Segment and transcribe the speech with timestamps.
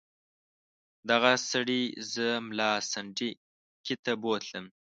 [1.09, 1.81] دغه سړي
[2.13, 4.65] زه ملا سنډکي ته بوتلم.